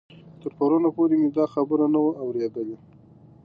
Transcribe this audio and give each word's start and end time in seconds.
تر 0.41 0.49
پرون 0.57 0.83
پورې 0.95 1.15
مې 1.21 1.29
دا 1.37 1.45
خبر 1.53 1.79
نه 1.93 1.99
و 2.03 2.07
اورېدلی. 2.23 2.75